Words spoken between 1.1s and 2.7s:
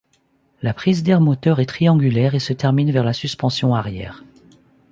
moteur est triangulaire et se